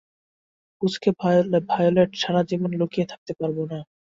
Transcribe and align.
পুচকে 0.77 1.09
ভায়োলেট 1.69 2.09
সারা 2.21 2.41
জীবন 2.49 2.71
লুকিয়ে 2.79 3.09
থাকতে 3.11 3.31
পারবো 3.39 3.61
না। 3.71 3.79